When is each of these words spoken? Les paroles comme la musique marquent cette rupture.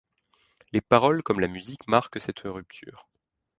Les 0.71 0.81
paroles 0.81 1.21
comme 1.21 1.39
la 1.41 1.47
musique 1.47 1.87
marquent 1.87 2.19
cette 2.19 2.39
rupture. 2.39 3.07